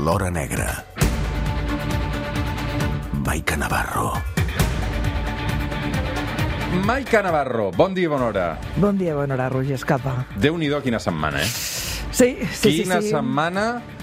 [0.00, 0.84] l'hora negra.
[3.12, 4.16] Maica Navarro.
[6.86, 8.46] Maica Navarro, bon dia i bona hora.
[8.76, 10.24] Bon dia, bona hora, Roger Escapa.
[10.40, 11.50] Déu-n'hi-do quina setmana, eh?
[12.16, 13.10] Sí, sí, quina sí.
[13.10, 13.12] sí.
[13.12, 13.99] setmana...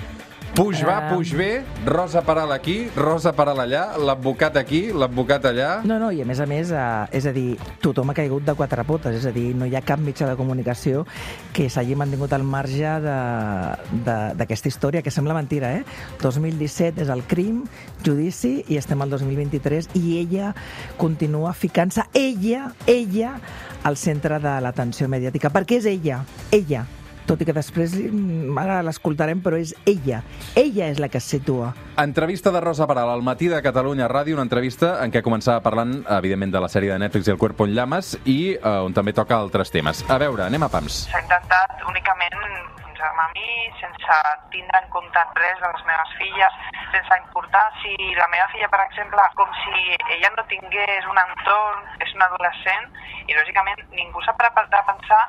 [0.57, 1.09] Puix va, Um.
[1.19, 5.67] puix bé, Rosa Paral aquí, Rosa Paral allà, l'advocat aquí, l'advocat allà...
[5.85, 8.55] No, no, i a més a més, eh, és a dir, tothom ha caigut de
[8.57, 11.05] quatre potes, és a dir, no hi ha cap mitjà de comunicació
[11.53, 15.85] que s'hagi mantingut al marge de- de- d'aquesta història, que sembla mentira, eh?
[16.23, 17.61] 2017 és el crim,
[18.03, 20.55] judici, i estem al 2023, i ella
[20.97, 23.35] continua ficant-se, ella, ella,
[23.83, 26.87] al centre de l'atenció mediàtica, perquè és ella, ella,
[27.27, 30.23] tot i que després mm, ara l'escoltarem, però és ella.
[30.55, 31.73] Ella és la que es situa.
[31.97, 35.99] Entrevista de Rosa Paral al matí de Catalunya Ràdio, una entrevista en què començava parlant,
[36.19, 39.37] evidentment, de la sèrie de Netflix El cuerpo en llamas i eh, on també toca
[39.37, 40.05] altres temes.
[40.07, 41.05] A veure, anem a pams.
[41.11, 43.49] S'ha intentat únicament posar-me a mi
[43.79, 44.15] sense
[44.49, 46.53] tindre en compte res de les meves filles,
[46.91, 51.85] sense importar si la meva filla, per exemple, com si ella no tingués un entorn,
[52.01, 52.89] és una adolescent,
[53.29, 55.21] i lògicament ningú s'ha parat de pensar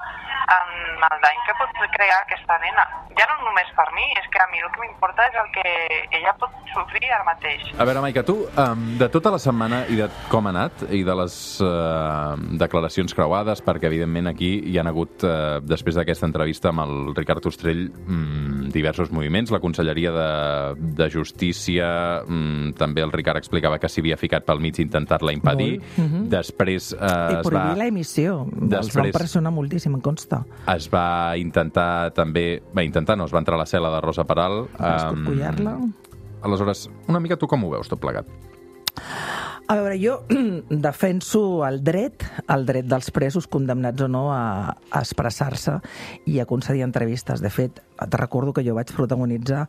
[0.48, 2.84] en el dany que pot crear aquesta nena.
[3.18, 5.66] Ja no només per mi, és que a mi el que m'importa és el que
[6.16, 7.66] ella pot sofrir ara mateix.
[7.76, 8.38] A veure, Maica, tu,
[9.00, 13.60] de tota la setmana i de com ha anat, i de les uh, declaracions creuades,
[13.66, 18.68] perquè evidentment aquí hi han hagut, uh, després d'aquesta entrevista amb el Ricard Ostrell, um,
[18.70, 24.16] diversos moviments, la Conselleria de, de Justícia, um, també el Ricard explicava que s'hi havia
[24.20, 25.98] ficat pel mig intentar-la impedir, Molt.
[25.98, 26.28] Mhm.
[26.30, 27.42] després I es va...
[27.42, 28.36] prohibir la emissió.
[28.46, 30.44] Els van Després- pressionar moltíssim, em consta.
[30.76, 32.62] es va intentar també...
[32.74, 34.68] Va intentar, no, es va entrar a la cel·la de Rosa Peral.
[34.78, 35.78] Va escorcollar-la.
[36.42, 38.26] Aleshores, una mica tu com ho veus, tot plegat?
[39.68, 40.22] A veure, jo
[40.70, 45.74] defenso el dret, el dret dels presos condemnats o no a, a expressar-se
[46.24, 47.42] i a concedir entrevistes.
[47.44, 49.66] De fet, et recordo que jo vaig protagonitzar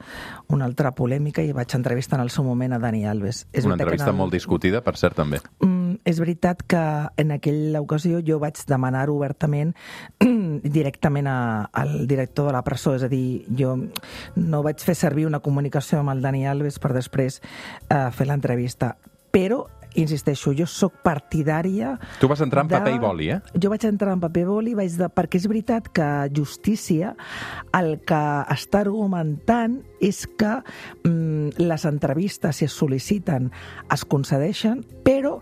[0.56, 3.42] una altra polèmica i vaig entrevistar en el seu moment a Dani Alves.
[3.52, 5.42] És Una entrevista en el- molt discutida, per cert, també.
[5.60, 6.84] Mm, és veritat que
[7.20, 9.76] en aquella ocasió jo vaig demanar obertament
[10.64, 13.76] directament a, al director de la presó, és a dir, jo
[14.36, 17.42] no vaig fer servir una comunicació amb el Dani Alves per després
[17.90, 18.96] eh, fer l'entrevista.
[19.30, 21.96] Però, insisteixo, jo sóc partidària...
[22.20, 23.40] Tu vas entrar en de- paper i boli, eh?
[23.58, 25.10] Jo vaig entrar en paper i boli vaig de...
[25.10, 27.16] perquè és veritat que justícia
[27.78, 28.22] el que
[28.54, 30.54] està argumentant és que
[31.04, 33.50] mm, les entrevistes, si es sol·liciten,
[33.92, 35.40] es concedeixen, però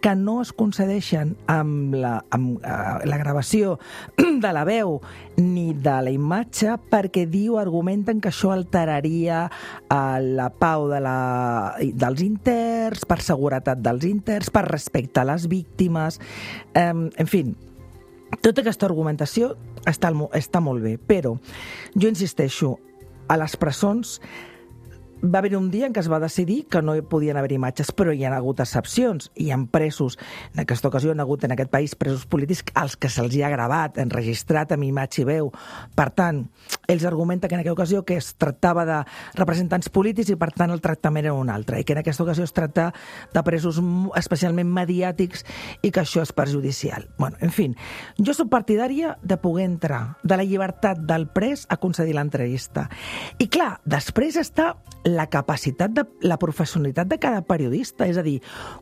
[0.00, 3.76] que no es concedeixen amb la, amb, eh, la gravació
[4.44, 4.98] de la veu
[5.36, 11.16] ni de la imatge perquè diu, argumenten que això alteraria eh, la pau de la,
[11.80, 16.20] dels interns, per seguretat dels interns, per respecte a les víctimes,
[16.74, 17.44] eh, en fi,
[18.40, 19.54] tota aquesta argumentació
[19.88, 21.36] està, està molt bé, però
[21.96, 22.78] jo insisteixo,
[23.30, 24.16] a les presons
[25.22, 27.92] va haver un dia en què es va decidir que no hi podien haver imatges,
[27.96, 29.30] però hi ha hagut excepcions.
[29.36, 30.16] Hi ha presos,
[30.54, 33.50] en aquesta ocasió hi ha hagut en aquest país presos polítics als que se'ls ha
[33.52, 35.50] gravat, enregistrat amb imatge i veu.
[35.96, 36.42] Per tant,
[36.88, 39.00] ells argumenten que en aquella ocasió que es tractava de
[39.38, 42.44] representants polítics i per tant el tractament era un altre, i que en aquesta ocasió
[42.44, 42.90] es tracta
[43.34, 43.80] de presos
[44.16, 45.44] especialment mediàtics
[45.82, 47.08] i que això és perjudicial.
[47.18, 47.68] Bueno, en fi,
[48.18, 52.88] jo sóc partidària de poder entrar, de la llibertat del pres a concedir l'entrevista.
[53.38, 54.74] I clar, després està
[55.16, 58.38] la capacitat de la professionalitat de cada periodista, és a dir,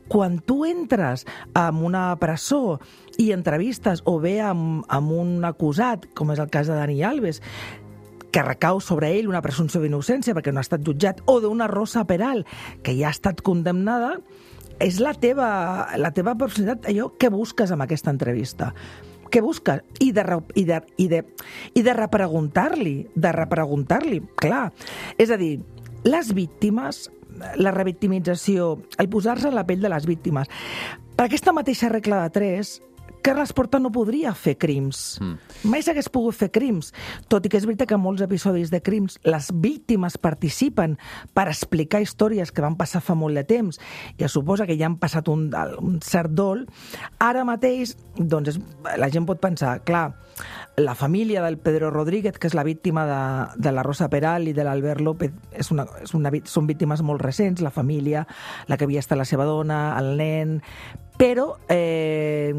[0.07, 1.25] quan tu entres
[1.57, 2.79] en una presó
[3.17, 7.41] i entrevistes o bé amb, amb un acusat, com és el cas de Dani Alves,
[8.29, 12.05] que recau sobre ell una presumpció d'innocència perquè no ha estat jutjat, o d'una Rosa
[12.05, 12.45] Peral,
[12.85, 14.19] que ja ha estat condemnada,
[14.79, 15.49] és la teva,
[15.99, 18.71] la teva personalitat, allò que busques amb aquesta entrevista.
[19.29, 19.83] Què busques?
[20.01, 20.23] I de,
[20.57, 21.19] i de, i de,
[21.77, 24.69] i de repreguntar-li, de repreguntar-li, clar.
[25.21, 25.59] És a dir,
[26.03, 27.07] les víctimes,
[27.55, 30.49] la revictimització, el posar-se en la pell de les víctimes,
[31.15, 32.77] per aquesta mateixa regla de tres,
[33.21, 35.19] Carles Porta no podria fer crims.
[35.21, 35.69] Mm.
[35.71, 36.93] Mai s'hagués pogut fer crims.
[37.31, 40.97] Tot i que és veritat que en molts episodis de crims les víctimes participen
[41.35, 43.79] per explicar històries que van passar fa molt de temps
[44.17, 45.49] i es suposa que ja han passat un,
[45.81, 46.65] un cert dol,
[47.19, 48.59] ara mateix doncs és,
[48.99, 50.11] la gent pot pensar, clar,
[50.79, 53.21] la família del Pedro Rodríguez, que és la víctima de,
[53.59, 57.23] de la Rosa Peral i de l'Albert López, és una, és una, són víctimes molt
[57.23, 58.25] recents, la família,
[58.67, 60.59] la que havia estat la seva dona, el nen...
[61.19, 62.53] Però, eh,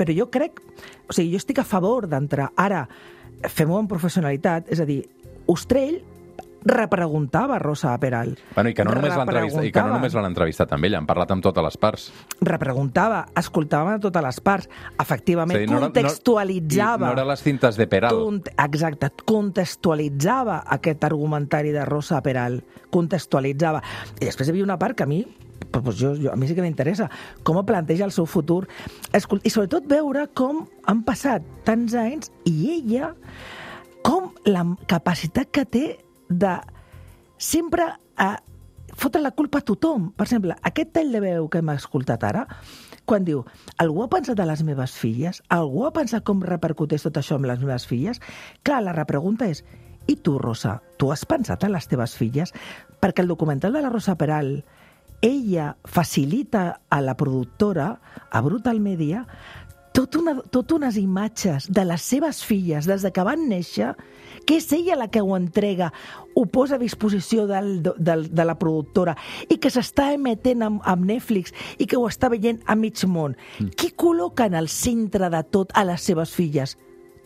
[0.00, 0.62] però jo crec...
[1.06, 2.48] O sigui, jo estic a favor d'entrar.
[2.56, 2.86] Ara,
[3.50, 5.02] fem-ho amb professionalitat, és a dir,
[5.50, 6.00] Ostrell
[6.60, 8.34] repreguntava Rosa Peral.
[8.54, 10.98] Bueno, i que no només l'ha entrevistat, i que no només l'han entrevistat amb ella,
[11.00, 12.04] han parlat amb totes les parts.
[12.44, 14.68] Repreguntava, escoltàvem a totes les parts.
[15.00, 17.06] Efectivament, dir, no era- no- contextualitzava...
[17.06, 18.12] i no eren les cintes de Peral.
[18.20, 22.60] Cont- Exacte, contextualitzava aquest argumentari de Rosa Peral.
[22.92, 23.80] Contextualitzava.
[24.20, 25.22] I després hi havia una part que a mi
[25.70, 27.10] pues jo, jo, a mi sí que m'interessa
[27.44, 28.64] com planteja el seu futur
[29.12, 33.14] i sobretot veure com han passat tants anys i ella
[34.06, 35.84] com la capacitat que té
[36.28, 36.54] de
[37.36, 38.30] sempre a
[39.00, 40.10] fotre la culpa a tothom.
[40.16, 42.46] Per exemple, aquest tall de veu que hem escoltat ara,
[43.08, 43.44] quan diu
[43.80, 45.40] algú ha pensat a les meves filles?
[45.48, 48.20] Algú ha pensat com repercuteix tot això amb les meves filles?
[48.66, 49.64] Clar, la repregunta és
[50.10, 52.52] i tu, Rosa, tu has pensat en les teves filles?
[53.00, 54.60] Perquè el documental de la Rosa Peral
[55.20, 58.00] ella facilita a la productora,
[58.30, 59.26] a Brutal Media,
[59.92, 63.92] tot, una, tot unes imatges de les seves filles des de que van néixer,
[64.46, 65.90] que és ella la que ho entrega,
[66.34, 69.16] ho posa a disposició del, del, de la productora
[69.50, 73.36] i que s'està emetent amb, amb Netflix i que ho està veient a mig món.
[73.58, 73.74] Mm.
[73.76, 76.78] Qui col·loca en el centre de tot a les seves filles?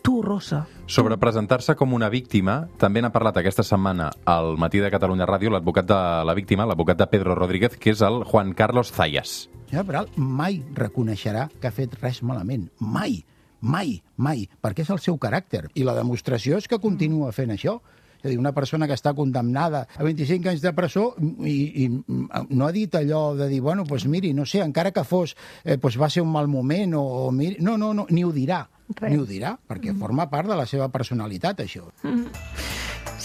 [0.05, 0.67] Tu, Rosa.
[0.85, 5.49] Sobre presentar-se com una víctima, també n'ha parlat aquesta setmana al Matí de Catalunya Ràdio
[5.49, 5.97] l'advocat de
[6.29, 9.33] la víctima, l'advocat de Pedro Rodríguez, que és el Juan Carlos Zayas.
[9.65, 12.67] Senyora Peral mai reconeixerà que ha fet res malament.
[12.77, 13.23] Mai,
[13.65, 15.63] mai, mai, perquè és el seu caràcter.
[15.73, 17.79] I la demostració és que continua fent això.
[18.25, 21.11] És a dir, una persona que està condemnada a 25 anys de presó
[21.45, 25.03] i, i no ha dit allò de dir, bueno, doncs miri, no sé, encara que
[25.05, 27.61] fos, eh, doncs va ser un mal moment o, o miri...
[27.61, 28.63] No, no, no, ni ho dirà.
[28.89, 29.11] Res.
[29.13, 31.85] Ni ho dirà, perquè forma part de la seva personalitat, això.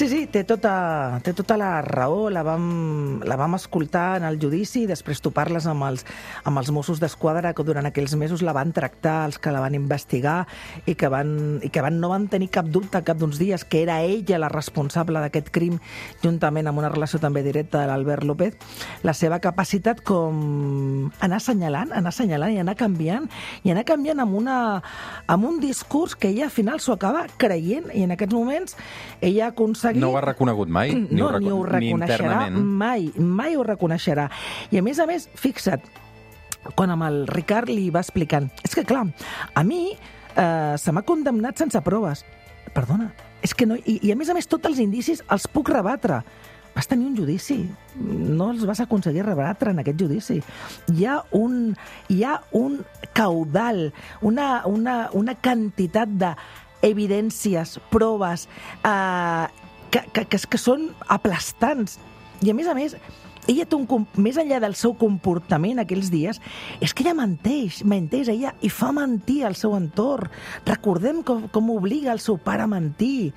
[0.00, 2.31] Sí, sí, té tota, té tota la raó.
[2.32, 6.06] La vam, la vam escoltar en el judici i després tu parles amb els,
[6.49, 9.76] amb els Mossos d'Esquadra que durant aquells mesos la van tractar, els que la van
[9.76, 10.47] investigar
[10.88, 13.82] i que, van, i que van, no van tenir cap dubte cap d'uns dies que
[13.82, 15.76] era ella la responsable d'aquest crim
[16.25, 18.56] juntament amb una relació també directa de l'Albert López.
[19.05, 23.29] La seva capacitat com anar assenyalant, anar assenyalant i anar canviant
[23.69, 24.56] i anar canviant amb, una,
[25.29, 28.81] amb un discurs que ella al final s'ho acaba creient i en aquests moments
[29.20, 29.55] ella ha
[29.91, 30.95] aconseguit No ho ha reconegut mai?
[30.95, 32.57] Ni no, ho, reco- ni ho ni reconeixerà internament?
[32.81, 34.29] mai, mai ho reconeixerà.
[34.71, 35.83] I a més a més, fixa't,
[36.77, 39.07] quan amb el Ricard li va explicant, és que clar,
[39.55, 42.25] a mi eh, se m'ha condemnat sense proves.
[42.75, 43.11] Perdona,
[43.43, 43.77] és que no...
[43.81, 46.21] I, I a més a més, tots els indicis els puc rebatre.
[46.71, 47.57] Vas tenir un judici,
[47.99, 50.37] no els vas aconseguir rebatre en aquest judici.
[50.95, 51.73] Hi ha un,
[52.09, 52.77] hi ha un
[53.13, 53.89] caudal,
[54.23, 56.31] una, una, una quantitat de
[56.87, 58.47] evidències, proves,
[58.87, 59.47] eh,
[59.91, 61.99] que, que, que, que són aplastants.
[62.41, 62.97] I a més a més,
[63.51, 66.41] ella té un, més enllà del seu comportament aquells dies,
[66.81, 70.31] és que ella menteix, menteix ella i fa mentir al seu entorn.
[70.69, 73.33] Recordem com, com obliga el seu pare a mentir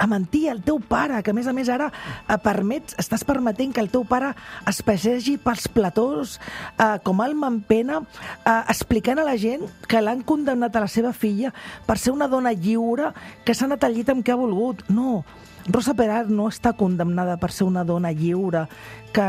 [0.00, 3.74] a mentir al teu pare, que a més a més ara eh, permets, estàs permetent
[3.76, 4.32] que el teu pare
[4.70, 8.00] es passegi pels platós eh, com alma en pena,
[8.40, 11.52] eh, explicant a la gent que l'han condemnat a la seva filla
[11.86, 13.12] per ser una dona lliure
[13.44, 14.86] que s'ha anat al llit amb què ha volgut.
[14.88, 15.20] No,
[15.68, 18.64] Rosa Peral no està condemnada per ser una dona lliure
[19.12, 19.26] que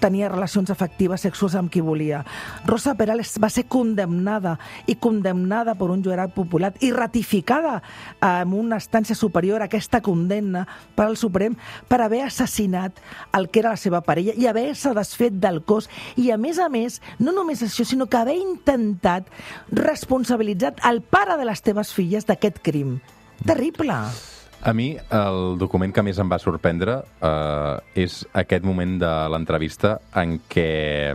[0.00, 2.22] tenia relacions afectives sexuals amb qui volia.
[2.64, 7.80] Rosa Peral va ser condemnada i condemnada per un jurat popular i ratificada
[8.24, 10.64] amb una estància superior a aquesta condemna
[10.94, 11.56] per al Suprem
[11.90, 13.02] per haver assassinat
[13.36, 16.70] el que era la seva parella i haver-se desfet del cos i a més a
[16.72, 19.28] més, no només això, sinó que haver intentat
[19.74, 22.98] responsabilitzar el pare de les teves filles d'aquest crim.
[23.44, 23.98] Terrible.
[24.66, 29.98] A mi, el document que més em va sorprendre eh, és aquest moment de l'entrevista
[30.16, 31.14] en què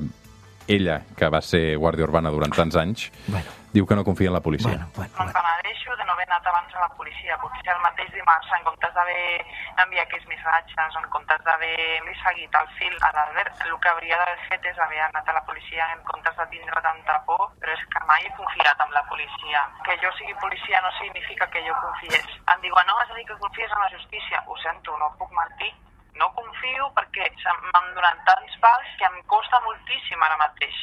[0.75, 3.50] ella, que va ser guàrdia urbana durant tants anys, Bueno.
[3.74, 4.70] diu que no confia en la policia.
[4.72, 5.34] Bueno, bueno, Em bueno.
[5.34, 7.38] penedeixo de no haver anat abans a la policia.
[7.38, 9.46] Potser el mateix dimarts, en comptes d'haver
[9.84, 14.40] enviat aquells missatges, en comptes d'haver-li seguit el fil a l'Albert, el que hauria d'haver
[14.50, 17.84] fet és haver anat a la policia en comptes de tindre tanta por, però és
[17.92, 19.60] que mai he confiat en la policia.
[19.86, 22.28] Que jo sigui policia no significa que jo confiés.
[22.54, 24.44] Em diuen, no, has de dir que confies en la justícia.
[24.48, 25.72] Ho sento, no puc mentir.
[26.20, 27.27] No confio perquè
[27.72, 30.80] m'han donat tants pals que em costa moltíssim ara mateix.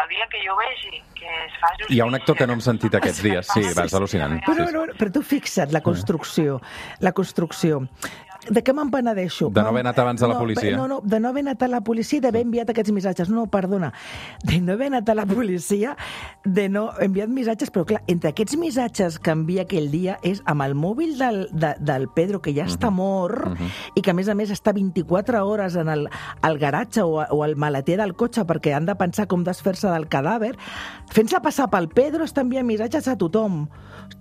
[0.00, 1.94] El dia que jo vegi que es fa justícia...
[1.94, 3.48] Hi ha un actor que no hem sentit aquests dies.
[3.54, 4.36] Sí, vas al·lucinant.
[4.46, 6.60] Però, però, però tu fixa't, la construcció,
[7.00, 7.80] la construcció.
[8.46, 9.48] De què me'n penedeixo?
[9.50, 10.76] De no haver anat abans a la no, policia.
[10.76, 13.30] No, no, de no haver anat a la policia i d'haver enviat aquests missatges.
[13.32, 13.92] No, perdona,
[14.46, 15.96] de no haver anat a la policia,
[16.44, 20.62] de no enviat missatges, però clar, entre aquests missatges que envia aquell dia és amb
[20.66, 23.58] el mòbil del, de, del Pedro, que ja està mort,
[23.94, 26.06] i que a més a més està 24 hores en el,
[26.46, 30.08] al garatge o, o al maleter del cotxe perquè han de pensar com desfer-se del
[30.12, 30.54] cadàver,
[31.12, 33.64] fent-se passar pel Pedro està enviant missatges a tothom.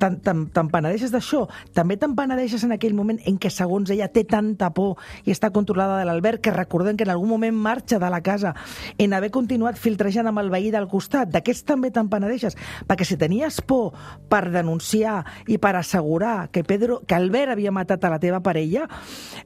[0.01, 1.45] Te'n te, te penedeixes d'això.
[1.77, 4.95] També te'n penedeixes en aquell moment en què, segons ella, té tanta por
[5.25, 8.53] i està controlada de l'Albert que recordem que en algun moment marxa de la casa
[8.97, 11.29] en haver continuat filtrejant amb el veí del costat.
[11.33, 12.55] D'aquests també te'n penedeixes,
[12.87, 13.93] perquè si tenies por
[14.31, 18.87] per denunciar i per assegurar que, Pedro, que Albert havia matat a la teva parella,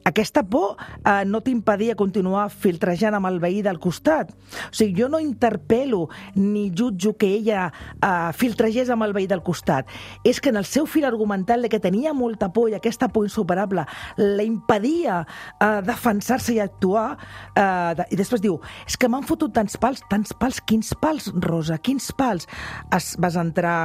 [0.04, 4.30] aquesta por eh, no t'impedia continuar filtrejant amb el veí del costat.
[4.70, 9.42] O sigui, jo no interpel·lo ni jutjo que ella eh, filtregés amb el veí del
[9.42, 9.88] costat.
[10.24, 13.26] És que en el seu fil argumental de que tenia molta por i aquesta por
[13.26, 13.86] insuperable
[14.16, 17.16] la impedia eh, defensar-se i actuar,
[17.56, 21.30] eh, de, i després diu, és que m'han fotut tants pals, tants pals, quins pals,
[21.48, 22.48] Rosa, quins pals?
[22.94, 23.78] Es, vas entrar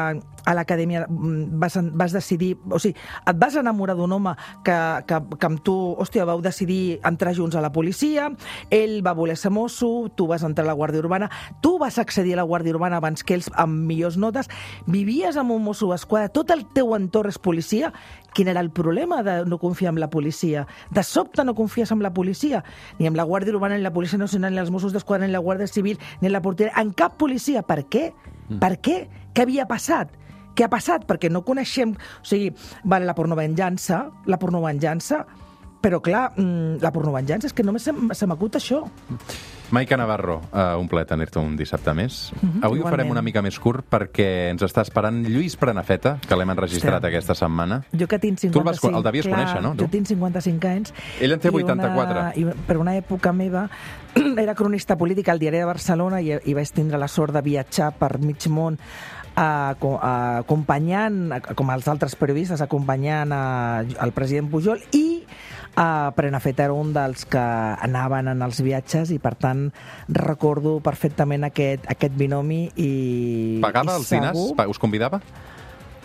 [0.46, 5.20] a l'acadèmia, mm, vas, vas decidir, o sigui, et vas enamorar d'un home que, que,
[5.40, 8.30] que amb tu, hòstia, vau decidir entrar junts a la policia,
[8.70, 11.30] ell va voler ser mosso, tu vas entrar a la Guàrdia Urbana,
[11.62, 14.50] tu vas accedir a la Guàrdia Urbana abans que ells amb millors notes,
[14.88, 17.92] vivies amb un mosso d'esquadra, tot el teu entorn és policia,
[18.36, 20.68] quin era el problema de no confiar en la policia?
[20.92, 22.64] De sobte no confies en la policia,
[23.00, 25.24] ni en la Guàrdia Urbana, ni en la Policia Nacional, ni en els Mossos d'Esquadra,
[25.24, 27.64] ni en la Guàrdia Civil, ni en la porteria, en cap policia.
[27.64, 28.10] Per què?
[28.60, 28.98] Per què?
[29.34, 30.12] Què havia passat?
[30.56, 31.06] Què ha passat?
[31.08, 31.92] Perquè no coneixem...
[31.96, 35.26] O sigui, vale, la pornovenjança, la pornovenjança,
[35.86, 38.80] però clar, mm, la pornovenjança és que només se, se m'acut això.
[39.74, 42.32] Maica Navarro, uh, un plaer tenir-te un dissabte més.
[42.38, 43.12] Mhm, Avui ho farem igualment.
[43.16, 47.08] una mica més curt perquè ens està esperant Lluís Prenafeta, que l'hem enregistrat Sí.
[47.10, 47.82] aquesta setmana.
[47.92, 48.54] Jo que tinc 55...
[48.54, 49.74] Tu el vas el devies clar, conèixer, no?
[49.76, 50.94] Jo tinc 55 anys.
[51.20, 52.20] Ell en té i 84.
[52.20, 53.68] Una, i per una època meva
[54.38, 57.92] era cronista política al diari de Barcelona i, i vaig tindre la sort de viatjar
[57.98, 58.78] per mig món
[59.36, 61.18] acompanyant,
[61.56, 63.44] com els altres periodistes, acompanyant a,
[64.00, 65.24] al president Pujol i
[65.76, 69.66] a Prenafeta era un dels que anaven en els viatges i, per tant,
[70.08, 72.92] recordo perfectament aquest, aquest binomi i...
[73.64, 75.20] Pagava i els segur- Pa- Us convidava?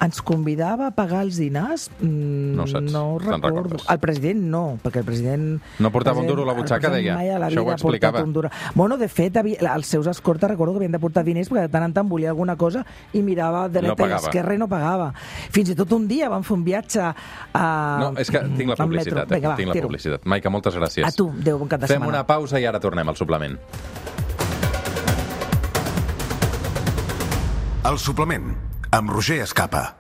[0.01, 1.91] Ens convidava a pagar els dinars?
[2.01, 3.77] Mm, No ho saps, No recordo.
[3.89, 5.61] El president no, perquè el president...
[5.79, 7.17] No portava un el duro a la butxaca, president deia.
[7.19, 8.23] Mai a la Això ho vida explicava.
[8.25, 8.51] Un duro.
[8.75, 11.73] Bueno, de fet, havia, els seus escortes recordo que havien de portar diners perquè de
[11.75, 14.27] tant en tant volia alguna cosa i mirava de No dreta i pagava.
[14.29, 15.13] esquerra i no pagava.
[15.51, 17.65] Fins i tot un dia van fer un viatge a...
[18.01, 19.27] No, és que tinc la publicitat.
[19.29, 19.37] metro.
[19.37, 19.87] Vinga, va, tinc la tiro.
[19.89, 20.25] publicitat.
[20.25, 21.05] Maica, moltes gràcies.
[21.07, 22.19] A tu, Déu, bon cap de Fem setmana.
[22.19, 23.59] una pausa i ara tornem al suplement.
[27.91, 28.51] El suplement,
[28.91, 29.89] amb Roger Escapa.